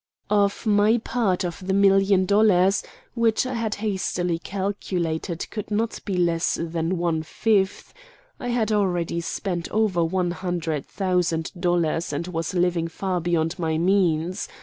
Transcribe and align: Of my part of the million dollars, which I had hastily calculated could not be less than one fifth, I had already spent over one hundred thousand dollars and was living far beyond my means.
Of 0.31 0.65
my 0.65 0.97
part 0.97 1.43
of 1.43 1.67
the 1.67 1.75
million 1.75 2.25
dollars, 2.25 2.81
which 3.13 3.45
I 3.45 3.53
had 3.53 3.75
hastily 3.75 4.39
calculated 4.39 5.47
could 5.51 5.69
not 5.69 5.99
be 6.05 6.17
less 6.17 6.57
than 6.59 6.97
one 6.97 7.21
fifth, 7.21 7.93
I 8.39 8.47
had 8.47 8.71
already 8.71 9.21
spent 9.21 9.69
over 9.69 10.03
one 10.03 10.31
hundred 10.31 10.87
thousand 10.87 11.51
dollars 11.59 12.11
and 12.11 12.25
was 12.29 12.55
living 12.55 12.87
far 12.87 13.21
beyond 13.21 13.59
my 13.59 13.77
means. 13.77 14.47